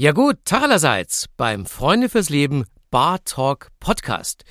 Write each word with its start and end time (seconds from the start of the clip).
Ja 0.00 0.12
gut, 0.12 0.52
allerseits 0.52 1.26
beim 1.36 1.66
Freunde 1.66 2.08
fürs 2.08 2.28
Leben 2.28 2.66
Bar 2.92 3.18
Talk 3.24 3.70
Podcast. 3.80 4.44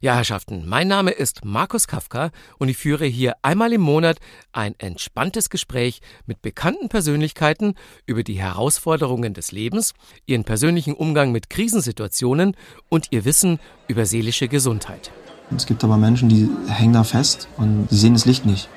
Ja, 0.00 0.16
Herrschaften, 0.16 0.64
mein 0.66 0.88
Name 0.88 1.12
ist 1.12 1.44
Markus 1.44 1.86
Kafka 1.86 2.32
und 2.58 2.68
ich 2.68 2.78
führe 2.78 3.04
hier 3.04 3.34
einmal 3.42 3.72
im 3.72 3.80
Monat 3.80 4.18
ein 4.50 4.74
entspanntes 4.78 5.50
Gespräch 5.50 6.00
mit 6.26 6.42
bekannten 6.42 6.88
Persönlichkeiten 6.88 7.74
über 8.06 8.24
die 8.24 8.40
Herausforderungen 8.40 9.34
des 9.34 9.52
Lebens, 9.52 9.94
ihren 10.26 10.42
persönlichen 10.42 10.94
Umgang 10.94 11.30
mit 11.30 11.48
Krisensituationen 11.48 12.56
und 12.88 13.06
ihr 13.12 13.24
Wissen 13.24 13.60
über 13.86 14.04
seelische 14.04 14.48
Gesundheit. 14.48 15.12
Es 15.56 15.66
gibt 15.66 15.84
aber 15.84 15.96
Menschen, 15.96 16.28
die 16.28 16.50
hängen 16.66 16.94
da 16.94 17.04
fest 17.04 17.46
und 17.56 17.86
sie 17.88 17.98
sehen 17.98 18.14
das 18.14 18.26
Licht 18.26 18.46
nicht. 18.46 18.68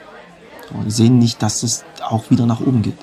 Und 0.72 0.92
sehen 0.92 1.18
nicht, 1.18 1.42
dass 1.42 1.64
es 1.64 1.84
auch 2.00 2.30
wieder 2.30 2.46
nach 2.46 2.62
oben 2.62 2.84
geht. 2.84 2.94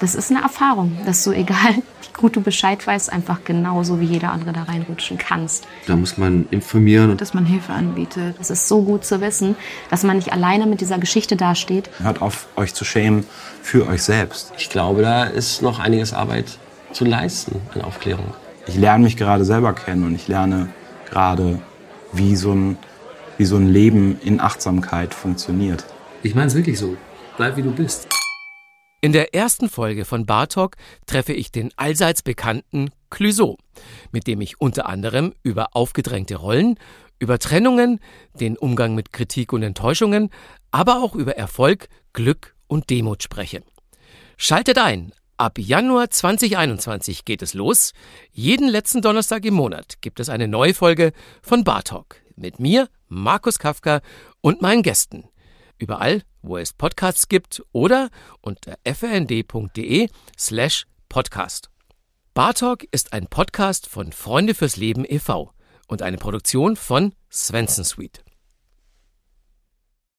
Das 0.00 0.14
ist 0.14 0.30
eine 0.30 0.42
Erfahrung, 0.42 0.98
dass 1.06 1.22
du, 1.24 1.32
egal 1.32 1.74
wie 1.76 2.20
gut 2.20 2.36
du 2.36 2.40
Bescheid 2.40 2.84
weißt, 2.86 3.12
einfach 3.12 3.44
genauso 3.44 4.00
wie 4.00 4.06
jeder 4.06 4.32
andere 4.32 4.52
da 4.52 4.64
reinrutschen 4.64 5.18
kannst. 5.18 5.66
Da 5.86 5.96
muss 5.96 6.18
man 6.18 6.46
informieren. 6.50 7.10
Und 7.10 7.20
dass 7.20 7.34
man 7.34 7.46
Hilfe 7.46 7.72
anbietet. 7.72 8.36
Es 8.40 8.50
ist 8.50 8.68
so 8.68 8.82
gut 8.82 9.04
zu 9.04 9.20
wissen, 9.20 9.56
dass 9.90 10.02
man 10.02 10.16
nicht 10.16 10.32
alleine 10.32 10.66
mit 10.66 10.80
dieser 10.80 10.98
Geschichte 10.98 11.36
dasteht. 11.36 11.90
Hört 12.00 12.22
auf, 12.22 12.46
euch 12.56 12.74
zu 12.74 12.84
schämen 12.84 13.26
für 13.62 13.86
euch 13.86 14.02
selbst. 14.02 14.52
Ich 14.58 14.70
glaube, 14.70 15.02
da 15.02 15.24
ist 15.24 15.62
noch 15.62 15.78
einiges 15.78 16.12
Arbeit 16.12 16.58
zu 16.92 17.04
leisten 17.04 17.60
an 17.74 17.82
Aufklärung. 17.82 18.34
Ich 18.66 18.76
lerne 18.76 19.04
mich 19.04 19.16
gerade 19.16 19.44
selber 19.44 19.74
kennen 19.74 20.04
und 20.04 20.14
ich 20.14 20.28
lerne 20.28 20.68
gerade, 21.10 21.60
wie 22.12 22.36
so 22.36 22.52
ein, 22.52 22.78
wie 23.36 23.44
so 23.44 23.56
ein 23.56 23.68
Leben 23.68 24.18
in 24.22 24.40
Achtsamkeit 24.40 25.12
funktioniert. 25.12 25.84
Ich 26.22 26.34
meine 26.34 26.46
es 26.46 26.54
wirklich 26.54 26.78
so. 26.78 26.96
Bleib 27.36 27.56
wie 27.56 27.62
du 27.62 27.70
bist. 27.70 28.13
In 29.04 29.12
der 29.12 29.34
ersten 29.34 29.68
Folge 29.68 30.06
von 30.06 30.24
Bartok 30.24 30.76
treffe 31.04 31.34
ich 31.34 31.52
den 31.52 31.70
allseits 31.76 32.22
bekannten 32.22 32.88
Clouseau, 33.10 33.58
mit 34.12 34.26
dem 34.26 34.40
ich 34.40 34.62
unter 34.62 34.88
anderem 34.88 35.34
über 35.42 35.76
aufgedrängte 35.76 36.36
Rollen, 36.36 36.78
über 37.18 37.38
Trennungen, 37.38 38.00
den 38.32 38.56
Umgang 38.56 38.94
mit 38.94 39.12
Kritik 39.12 39.52
und 39.52 39.62
Enttäuschungen, 39.62 40.30
aber 40.70 41.02
auch 41.02 41.14
über 41.14 41.36
Erfolg, 41.36 41.90
Glück 42.14 42.54
und 42.66 42.88
Demut 42.88 43.22
spreche. 43.22 43.62
Schaltet 44.38 44.78
ein! 44.78 45.12
Ab 45.36 45.58
Januar 45.58 46.08
2021 46.08 47.26
geht 47.26 47.42
es 47.42 47.52
los. 47.52 47.92
Jeden 48.32 48.68
letzten 48.68 49.02
Donnerstag 49.02 49.44
im 49.44 49.52
Monat 49.52 50.00
gibt 50.00 50.18
es 50.18 50.30
eine 50.30 50.48
neue 50.48 50.72
Folge 50.72 51.12
von 51.42 51.62
Bartok 51.62 52.16
mit 52.36 52.58
mir, 52.58 52.88
Markus 53.08 53.58
Kafka 53.58 54.00
und 54.40 54.62
meinen 54.62 54.82
Gästen 54.82 55.24
überall, 55.78 56.22
wo 56.42 56.56
es 56.56 56.72
Podcasts 56.72 57.28
gibt 57.28 57.62
oder 57.72 58.10
unter 58.40 58.78
frnd.de 58.84 60.08
slash 60.38 60.86
podcast. 61.08 61.70
Bartalk 62.34 62.86
ist 62.90 63.12
ein 63.12 63.28
Podcast 63.28 63.86
von 63.88 64.12
Freunde 64.12 64.54
fürs 64.54 64.76
Leben 64.76 65.04
e.V. 65.08 65.52
und 65.86 66.02
eine 66.02 66.16
Produktion 66.18 66.76
von 66.76 67.14
Svensson 67.30 67.84
Suite. 67.84 68.24